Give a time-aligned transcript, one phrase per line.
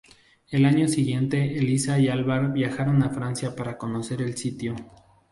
[0.51, 4.73] Al año siguiente Elissa y Alvar viajaron a Francia para conocer el sitio.